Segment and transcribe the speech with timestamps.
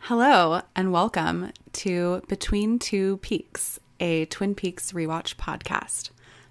[0.00, 6.10] Hello, and welcome to Between Two Peaks, a Twin Peaks rewatch podcast.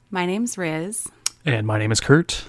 [0.10, 1.10] My name's Rizz,
[1.46, 2.46] And my name is Curt.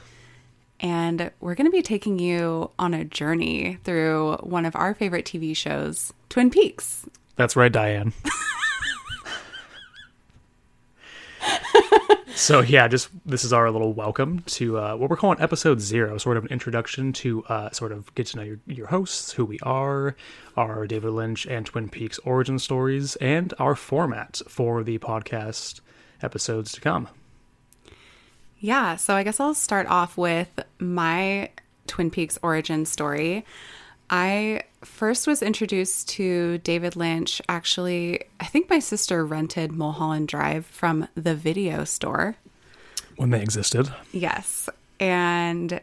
[0.79, 5.25] and we're going to be taking you on a journey through one of our favorite
[5.25, 7.05] TV shows, Twin Peaks.
[7.37, 8.13] That's right, Diane.
[12.43, 16.19] so yeah, just this is our little welcome to uh, what we're calling episode zero,
[16.19, 19.45] sort of an introduction to uh, sort of get to know your, your hosts, who
[19.45, 20.17] we are,
[20.57, 25.81] our David Lynch and Twin Peaks origin stories, and our format for the podcast
[26.21, 27.09] episodes to come.
[28.59, 31.51] Yeah, so I guess I'll start off with my
[31.87, 33.47] Twin Peaks origin story.
[34.11, 37.41] I first was introduced to David Lynch.
[37.49, 42.37] Actually, I think my sister rented Mulholland Drive from the video store.
[43.17, 44.69] When they existed, Yes.
[44.99, 45.81] And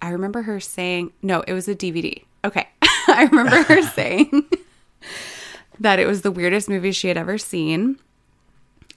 [0.00, 2.22] I remember her saying, no, it was a DVD.
[2.44, 2.68] Okay.
[2.82, 4.46] I remember her saying
[5.80, 7.98] that it was the weirdest movie she had ever seen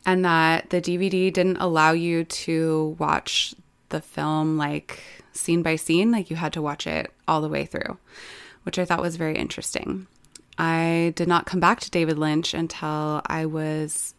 [0.06, 3.54] and that the DVD didn't allow you to watch
[3.90, 5.02] the film like
[5.34, 6.12] scene by scene.
[6.12, 7.98] Like you had to watch it all the way through,
[8.64, 10.08] which I thought was very interesting.
[10.58, 14.14] I did not come back to David Lynch until I was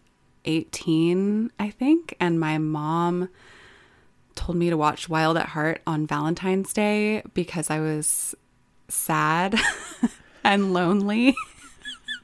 [0.47, 2.17] 18, I think.
[2.19, 3.29] And my mom
[4.35, 8.35] told me to watch Wild at Heart on Valentine's Day because I was
[8.89, 9.55] sad
[10.45, 11.35] and lonely.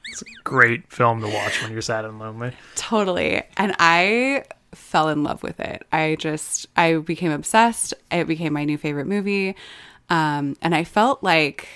[0.09, 2.53] it's a great film to watch when you're sad and lonely.
[2.75, 3.43] totally.
[3.55, 5.85] And I fell in love with it.
[5.91, 7.93] I just, I became obsessed.
[8.11, 9.55] It became my new favorite movie.
[10.09, 11.67] Um, and I felt like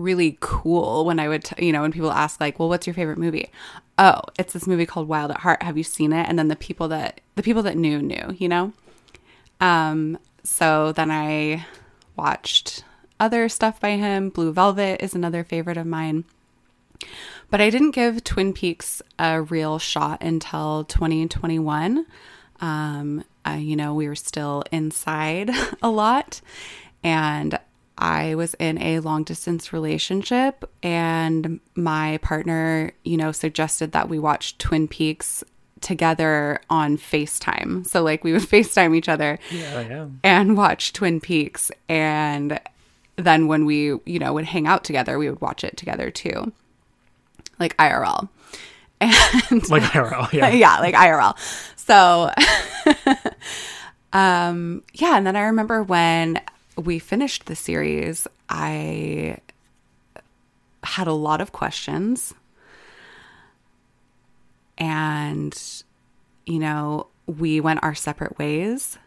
[0.00, 2.94] really cool when I would, t- you know, when people ask, like, well, what's your
[2.94, 3.50] favorite movie?
[3.98, 5.62] Oh, it's this movie called Wild at Heart.
[5.62, 6.28] Have you seen it?
[6.28, 8.72] And then the people that, the people that knew, knew, you know?
[9.60, 11.66] Um, so then I
[12.16, 12.84] watched
[13.18, 14.30] other stuff by him.
[14.30, 16.24] Blue Velvet is another favorite of mine.
[17.50, 22.06] But I didn't give Twin Peaks a real shot until 2021.
[22.60, 25.50] Um, uh, you know, we were still inside
[25.82, 26.40] a lot.
[27.02, 27.58] And
[28.00, 34.18] I was in a long distance relationship, and my partner, you know, suggested that we
[34.18, 35.44] watch Twin Peaks
[35.82, 37.86] together on FaceTime.
[37.86, 41.70] So, like, we would FaceTime each other Yeah, and watch Twin Peaks.
[41.88, 42.58] And
[43.16, 46.52] then when we, you know, would hang out together, we would watch it together too,
[47.58, 48.28] like IRL.
[49.02, 50.48] And Like IRL, yeah.
[50.50, 51.34] yeah, like IRL.
[51.76, 52.30] So,
[54.12, 55.16] um, yeah.
[55.16, 56.38] And then I remember when
[56.80, 59.38] we finished the series, I
[60.82, 62.34] had a lot of questions.
[64.78, 65.56] And,
[66.46, 68.98] you know, we went our separate ways.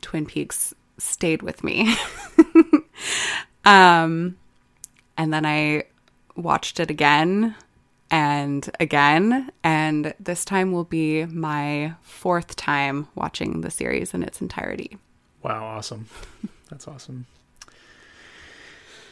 [0.00, 1.94] Twin Peaks stayed with me.
[3.64, 4.36] um,
[5.16, 5.84] and then I
[6.34, 7.54] watched it again
[8.10, 9.50] and again.
[9.62, 14.96] And this time will be my fourth time watching the series in its entirety.
[15.42, 16.06] Wow, awesome.
[16.70, 17.26] That's awesome.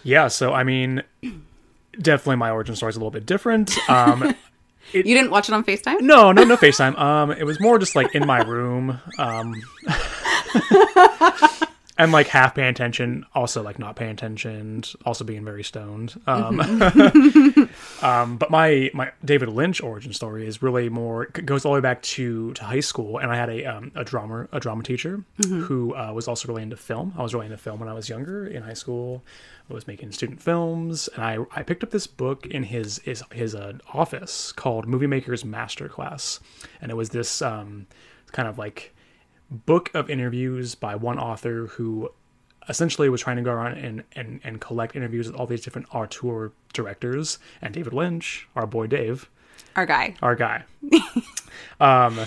[0.03, 1.03] Yeah, so I mean,
[2.01, 3.77] definitely my origin story is a little bit different.
[3.89, 4.35] Um,
[4.93, 6.01] You didn't watch it on FaceTime?
[6.03, 6.97] no, no, no FaceTime.
[6.97, 9.01] Um, it was more just like in my room.
[9.19, 9.53] Um,
[11.99, 16.21] and like half paying attention, also like not paying attention, also being very stoned.
[16.27, 16.61] Um,
[18.03, 21.83] um, but my my David Lynch origin story is really more goes all the way
[21.83, 25.25] back to to high school, and I had a um, a drama a drama teacher
[25.47, 27.15] who uh, was also really into film.
[27.17, 29.25] I was really into film when I was younger in high school.
[29.71, 33.23] I was making student films, and I I picked up this book in his his
[33.33, 36.41] his uh, office called Movie Maker's Masterclass,
[36.81, 37.87] and it was this um,
[38.33, 38.95] kind of like
[39.51, 42.11] book of interviews by one author who
[42.69, 45.87] essentially was trying to go around and, and, and collect interviews with all these different
[45.95, 47.39] auteur directors.
[47.63, 49.31] And David Lynch, our boy Dave,
[49.77, 50.15] Our guy.
[50.21, 50.65] our guy,
[51.81, 52.19] um,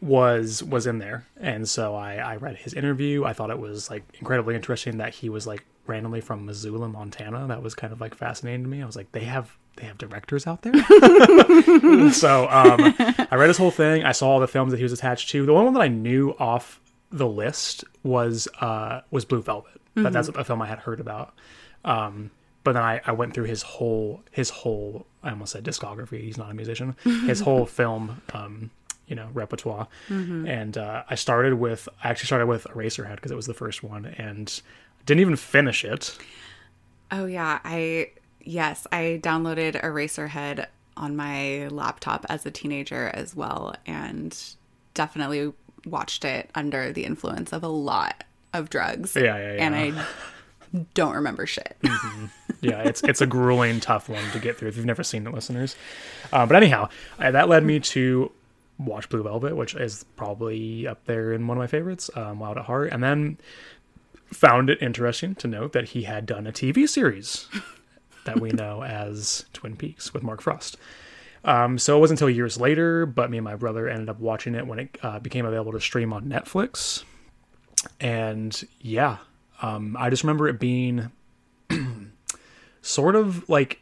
[0.00, 3.24] was was in there, and so I, I read his interview.
[3.24, 7.46] I thought it was like incredibly interesting that he was like randomly from Missoula, Montana.
[7.48, 8.82] That was kind of like fascinating to me.
[8.82, 10.74] I was like, they have they have directors out there.
[12.12, 14.04] so um, I read his whole thing.
[14.04, 15.46] I saw all the films that he was attached to.
[15.46, 16.80] The one that I knew off
[17.10, 19.80] the list was uh, was Blue Velvet.
[19.94, 21.34] But that's a film I had heard about.
[21.84, 22.30] Um,
[22.62, 26.20] but then I, I went through his whole his whole I almost said discography.
[26.22, 26.96] He's not a musician.
[27.04, 28.70] His whole film, um,
[29.06, 29.88] you know, repertoire.
[30.46, 33.82] And uh, I started with I actually started with Eraserhead because it was the first
[33.82, 34.60] one, and
[35.06, 36.16] didn't even finish it.
[37.10, 38.10] Oh yeah, I
[38.42, 40.66] yes, I downloaded Eraserhead
[40.96, 44.36] on my laptop as a teenager as well and
[44.94, 45.52] definitely
[45.86, 49.16] watched it under the influence of a lot of drugs.
[49.16, 49.64] Yeah, yeah, yeah.
[49.64, 50.06] And I
[50.94, 51.76] don't remember shit.
[52.60, 55.32] yeah, it's it's a grueling, tough one to get through if you've never seen it,
[55.32, 55.76] listeners.
[56.32, 56.88] Uh, but anyhow,
[57.18, 58.30] uh, that led me to
[58.78, 62.58] watch Blue Velvet, which is probably up there in one of my favorites, um, Wild
[62.58, 63.38] at Heart, and then
[64.26, 67.48] found it interesting to note that he had done a TV series
[68.30, 70.76] that we know as Twin Peaks with Mark Frost.
[71.44, 74.54] Um, so it wasn't until years later, but me and my brother ended up watching
[74.54, 77.02] it when it uh, became available to stream on Netflix.
[77.98, 79.18] And yeah,
[79.62, 81.10] um, I just remember it being
[82.82, 83.80] sort of like,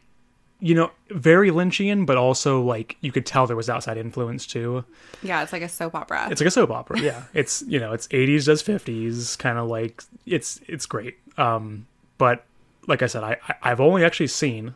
[0.61, 4.83] you know, very Lynchian, but also like you could tell there was outside influence too.
[5.21, 6.27] yeah, it's like a soap opera.
[6.31, 6.99] It's like a soap opera.
[6.99, 11.17] Yeah, it's you know, it's 80s does 50s, kind of like it's it's great.
[11.37, 11.87] Um,
[12.17, 12.45] but
[12.89, 14.75] like I said, I I've only actually seen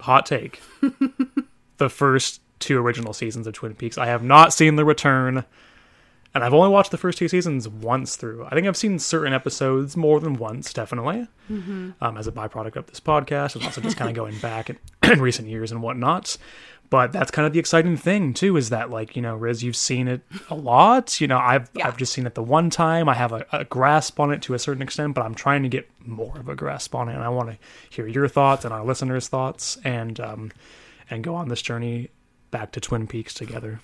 [0.00, 0.60] hot take
[1.76, 3.98] the first two original seasons of Twin Peaks.
[3.98, 5.44] I have not seen the return.
[6.34, 8.44] And I've only watched the first two seasons once through.
[8.44, 11.26] I think I've seen certain episodes more than once, definitely,
[12.02, 14.78] um, as a byproduct of this podcast, and also just kind of going back in,
[15.10, 16.36] in recent years and whatnot.
[16.90, 19.76] But that's kind of the exciting thing too, is that like you know, Rizz, you've
[19.76, 21.20] seen it a lot.
[21.20, 21.86] You know, I've Yeah.
[21.86, 23.08] I've just seen it the one time.
[23.08, 25.68] I have a, a grasp on it to a certain extent, but I'm trying to
[25.68, 27.58] get more of a grasp on it, and I want to
[27.90, 30.50] hear your thoughts and our listeners' thoughts, and um,
[31.10, 32.08] and go on this journey
[32.50, 33.80] back to Twin Peaks together.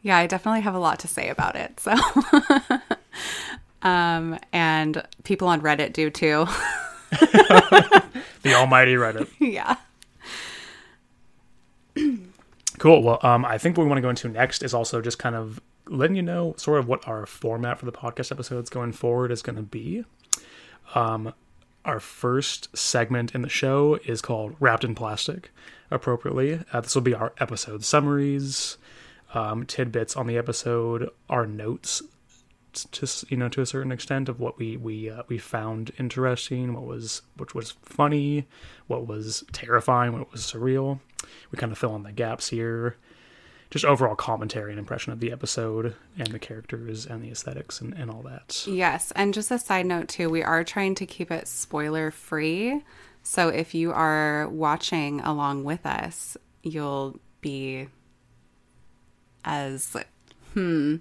[0.00, 1.80] Yeah, I definitely have a lot to say about it.
[1.80, 1.94] So,
[3.82, 6.46] um, and people on Reddit do too.
[8.42, 9.28] The almighty Reddit.
[9.40, 9.76] yeah.
[12.78, 13.02] Cool.
[13.02, 15.34] Well, um, I think what we want to go into next is also just kind
[15.34, 19.32] of letting you know sort of what our format for the podcast episodes going forward
[19.32, 20.04] is going to be.
[20.94, 21.34] Um,
[21.84, 25.50] our first segment in the show is called Wrapped in Plastic,
[25.90, 26.60] appropriately.
[26.72, 28.76] Uh, this will be our episode summaries,
[29.34, 32.02] um, tidbits on the episode, our notes
[32.86, 36.74] just you know to a certain extent of what we we uh, we found interesting
[36.74, 38.46] what was which was funny
[38.86, 41.00] what was terrifying what was surreal.
[41.50, 42.96] We kind of fill in the gaps here.
[43.70, 47.92] Just overall commentary and impression of the episode and the characters and the aesthetics and,
[47.92, 48.64] and all that.
[48.66, 52.82] Yes, and just a side note too, we are trying to keep it spoiler free.
[53.22, 57.88] So if you are watching along with us, you'll be
[59.44, 59.96] as
[60.54, 60.96] hmm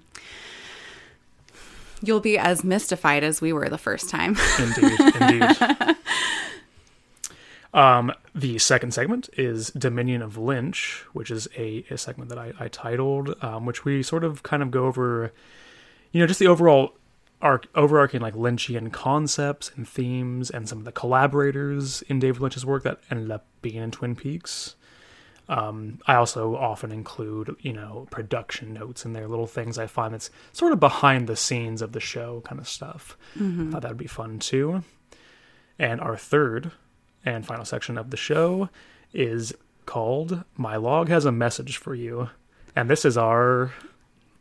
[2.02, 4.36] you'll be as mystified as we were the first time.
[4.60, 5.58] indeed indeed
[7.74, 12.54] um the second segment is dominion of lynch which is a, a segment that i,
[12.60, 15.34] I titled um, which we sort of kind of go over
[16.12, 16.94] you know just the overall
[17.42, 22.66] arc overarching like lynchian concepts and themes and some of the collaborators in david lynch's
[22.66, 24.76] work that ended up being in twin peaks
[25.50, 30.14] um, I also often include, you know, production notes in there, little things I find
[30.14, 33.18] that's sort of behind the scenes of the show kind of stuff.
[33.36, 34.84] I thought that would be fun too.
[35.80, 36.72] And our third
[37.24, 38.70] and final section of the show
[39.14, 39.54] is
[39.86, 42.30] called My Log Has a Message for You.
[42.76, 43.72] And this is our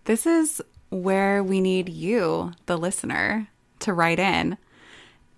[0.05, 0.61] This is
[0.91, 3.49] where we need you, the listener,
[3.81, 4.57] to write in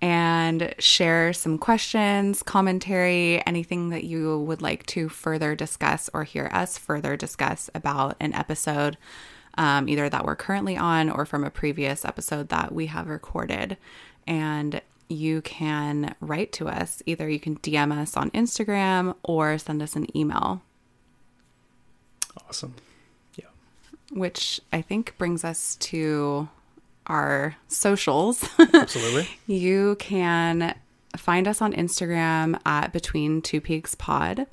[0.00, 6.48] and share some questions, commentary, anything that you would like to further discuss or hear
[6.52, 8.96] us further discuss about an episode,
[9.56, 13.76] um, either that we're currently on or from a previous episode that we have recorded.
[14.26, 17.02] And you can write to us.
[17.06, 20.62] Either you can DM us on Instagram or send us an email.
[22.48, 22.74] awesome.
[23.34, 23.46] Yeah.
[24.12, 26.48] which I think brings us to
[27.08, 28.48] our socials.
[28.58, 29.28] Absolutely.
[29.46, 30.74] you can
[31.16, 34.46] find us on Instagram at Between Two Peaks Pod,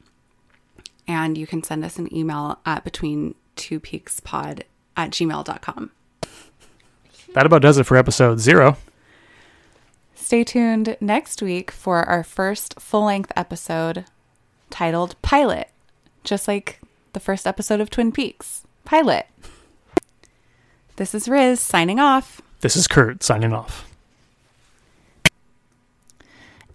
[1.07, 4.63] and you can send us an email at Between Two Peaks Pod
[4.97, 5.91] at gmail.com.
[7.33, 8.77] That about does it for episode zero.
[10.15, 14.05] Stay tuned next week for our first full length episode
[14.69, 15.69] titled Pilot,
[16.23, 16.79] just like
[17.13, 18.63] the first episode of Twin Peaks.
[18.85, 19.27] Pilot.
[20.95, 22.41] This is Rizz signing off.
[22.65, 23.87] This is Curt signing off.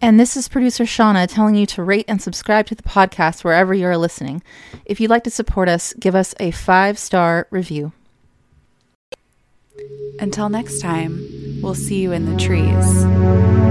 [0.00, 3.74] And this is producer Shauna telling you to rate and subscribe to the podcast wherever
[3.74, 4.40] you are listening.
[4.84, 7.90] If you'd like to support us, give us a five star review.
[10.20, 13.69] Until next time, we'll see you in the trees.